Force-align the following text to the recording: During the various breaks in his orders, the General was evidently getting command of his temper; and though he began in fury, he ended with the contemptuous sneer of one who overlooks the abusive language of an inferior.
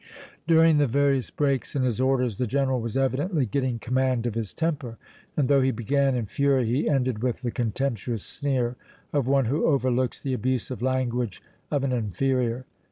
During 0.47 0.79
the 0.79 0.87
various 0.87 1.29
breaks 1.29 1.75
in 1.75 1.83
his 1.83 2.01
orders, 2.01 2.37
the 2.37 2.47
General 2.47 2.81
was 2.81 2.97
evidently 2.97 3.45
getting 3.45 3.77
command 3.77 4.25
of 4.25 4.33
his 4.33 4.51
temper; 4.51 4.97
and 5.37 5.47
though 5.47 5.61
he 5.61 5.69
began 5.69 6.15
in 6.15 6.25
fury, 6.25 6.65
he 6.65 6.89
ended 6.89 7.21
with 7.21 7.43
the 7.43 7.51
contemptuous 7.51 8.23
sneer 8.23 8.77
of 9.13 9.27
one 9.27 9.45
who 9.45 9.67
overlooks 9.67 10.19
the 10.19 10.33
abusive 10.33 10.81
language 10.81 11.39
of 11.69 11.83
an 11.83 11.91
inferior. 11.91 12.65